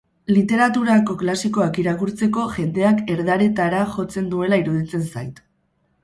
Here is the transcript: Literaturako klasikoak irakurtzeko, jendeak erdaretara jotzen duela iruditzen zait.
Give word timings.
Literaturako 0.35 1.15
klasikoak 1.17 1.75
irakurtzeko, 1.81 2.45
jendeak 2.55 3.03
erdaretara 3.15 3.83
jotzen 3.97 4.31
duela 4.31 4.59
iruditzen 4.63 5.05
zait. 5.17 5.43